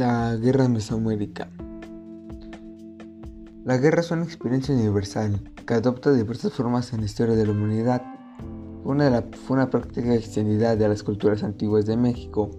[0.00, 1.50] La guerra en Mesoamérica.
[3.66, 7.52] La guerra es una experiencia universal que adopta diversas formas en la historia de la
[7.52, 8.02] humanidad.
[8.82, 12.50] Una, fue una práctica extendida de las culturas antiguas de México.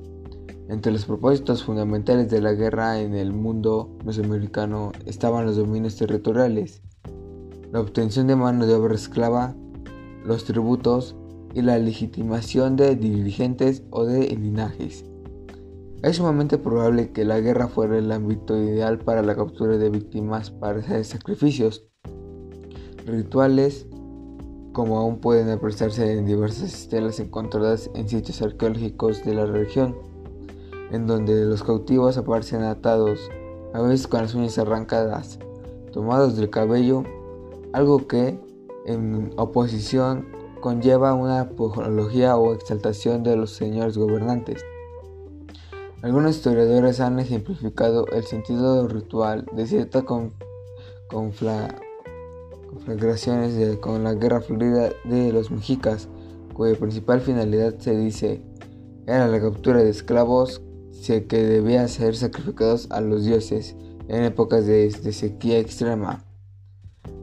[0.70, 6.84] Entre los propósitos fundamentales de la guerra en el mundo mesoamericano estaban los dominios territoriales,
[7.72, 9.56] la obtención de mano de obra esclava,
[10.24, 11.16] los tributos
[11.56, 15.06] y la legitimación de dirigentes o de linajes.
[16.04, 20.50] Es sumamente probable que la guerra fuera el ámbito ideal para la captura de víctimas
[20.50, 21.86] para hacer sacrificios.
[23.06, 23.86] Rituales
[24.74, 29.96] como aún pueden apreciarse en diversas estelas encontradas en sitios arqueológicos de la región,
[30.92, 33.30] en donde los cautivos aparecen atados,
[33.74, 35.40] a veces con las uñas arrancadas,
[35.92, 37.04] tomados del cabello,
[37.74, 38.40] algo que,
[38.86, 40.28] en oposición,
[40.62, 44.64] conlleva una apología o exaltación de los señores gobernantes.
[46.02, 50.04] Algunos historiadores han ejemplificado el sentido ritual de ciertas
[51.08, 56.10] conflagraciones con la guerra florida de los mexicas,
[56.54, 58.42] cuya principal finalidad se dice
[59.06, 60.64] era la captura de esclavos
[61.06, 63.76] que debían ser sacrificados a los dioses
[64.08, 66.24] en épocas de, sequía extrema.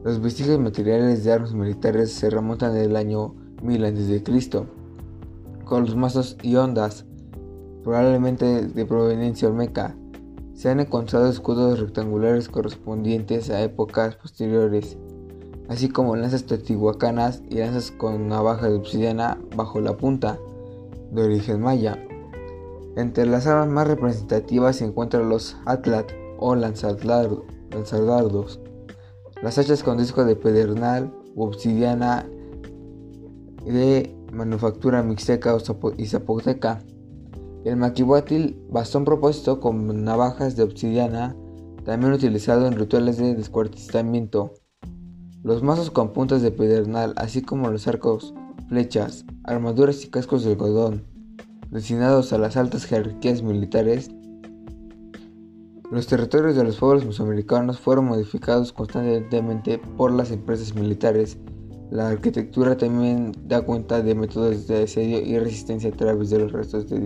[0.03, 4.23] Los vestigios materiales de armas militares se remontan del año 1000 a.C.,
[5.65, 7.05] con los mazos y ondas
[7.83, 9.95] probablemente de proveniencia olmeca.
[10.53, 14.97] Se han encontrado escudos rectangulares correspondientes a épocas posteriores,
[15.69, 20.37] así como lanzas teotihuacanas y lanzas con navaja de obsidiana bajo la punta,
[21.11, 21.97] de origen maya.
[22.95, 28.59] Entre las armas más representativas se encuentran los atlat o lanzadardos,
[29.41, 32.27] las hachas con disco de pedernal u obsidiana
[33.65, 35.55] de manufactura mixteca
[35.97, 36.81] y zapoteca,
[37.65, 41.35] el maquihuatil, bastón propuesto con navajas de obsidiana,
[41.83, 44.53] también utilizado en rituales de descuartizamiento.
[45.43, 48.33] Los mazos con puntas de pedernal, así como los arcos,
[48.67, 51.03] flechas, armaduras y cascos de algodón,
[51.69, 54.09] destinados a las altas jerarquías militares.
[55.91, 61.37] Los territorios de los pueblos mesoamericanos fueron modificados constantemente por las empresas militares
[61.91, 66.51] la arquitectura también da cuenta de métodos de asedio y resistencia a través de los
[66.51, 66.99] restos de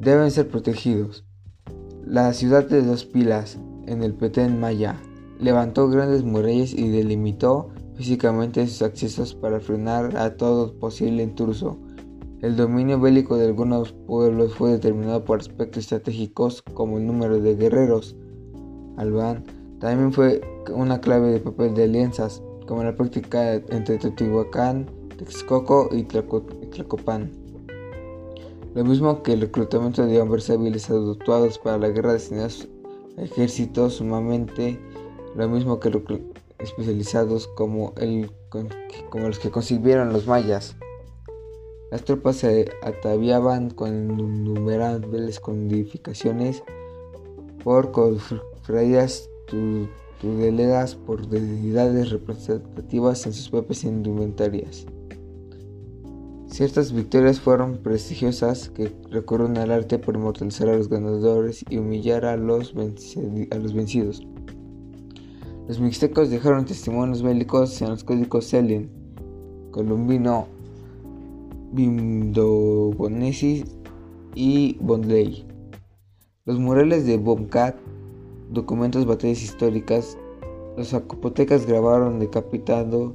[0.00, 1.24] Deben ser protegidos.
[2.04, 4.96] La ciudad de dos pilas, en el Petén Maya,
[5.40, 11.78] levantó grandes murallas y delimitó físicamente sus accesos para frenar a todo posible intruso.
[12.40, 17.56] El dominio bélico de algunos pueblos fue determinado por aspectos estratégicos como el número de
[17.56, 18.16] guerreros.
[18.96, 19.44] Albán
[19.80, 20.40] también fue
[20.72, 24.86] una clave de papel de alianzas, como la práctica entre Teotihuacán,
[25.16, 27.47] Texcoco y Tlacopan.
[28.74, 32.68] Lo mismo que el reclutamiento de hombres hábiles adoptados para la guerra destinados
[33.16, 34.78] a ejércitos sumamente,
[35.34, 35.90] lo mismo que
[36.58, 38.30] especializados como, el,
[39.10, 40.76] como los que concibieron los mayas.
[41.90, 46.62] Las tropas se ataviaban con innumerables codificaciones
[47.64, 54.86] por cofradías tuteladas por deidades representativas en sus propias indumentarias.
[56.58, 62.24] Ciertas victorias fueron prestigiosas que recurren al arte por inmortalizar a los ganadores y humillar
[62.24, 64.26] a los, vencidos.
[65.68, 68.90] Los mixtecos dejaron testimonios bélicos en los códigos Selin,
[69.70, 70.48] Columbino,
[71.70, 73.64] Bimdobonesis
[74.34, 75.46] y Bondley.
[76.44, 77.76] Los murales de Bomcat
[78.50, 80.18] documentos, batallas históricas,
[80.76, 83.14] los zapotecas grabaron decapitando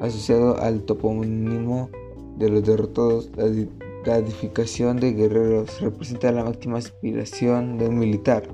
[0.00, 1.90] asociado al topónimo
[2.40, 3.30] de los derrotados.
[3.36, 8.48] La, edificación de guerreros representa la máxima aspiración de un militar,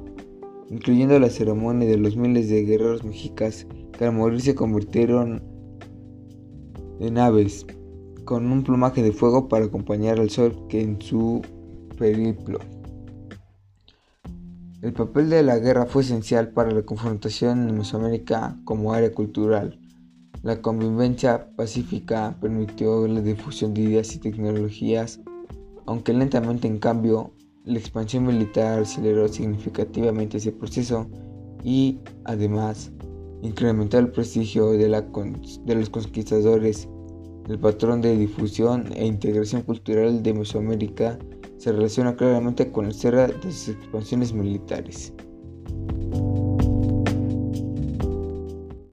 [0.69, 3.65] incluyendo la ceremonia de los miles de guerreros mexicas
[3.97, 5.43] que al morir se convirtieron
[6.99, 7.65] en aves,
[8.25, 11.43] con un plumaje de fuego para acompañar al sol que en su
[11.97, 12.59] periplo.
[14.83, 19.79] El papel de la guerra fue esencial para la confrontación en Mesoamérica como área cultural.
[20.47, 25.19] La convivencia pacífica permitió la difusión de ideas y tecnologías,
[25.87, 27.33] aunque lentamente en cambio,
[27.65, 31.09] la expansión militar aceleró significativamente ese proceso
[31.65, 32.93] y, además,
[33.43, 36.89] incrementó el prestigio de, los conquistadores.
[37.49, 41.19] El patrón de difusión e integración cultural de Mesoamérica
[41.57, 45.13] se relaciona claramente con el cierre de sus expansiones militares.